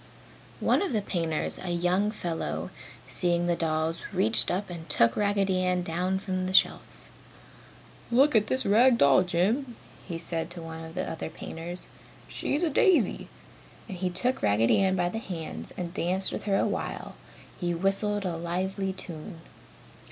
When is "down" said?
5.83-6.17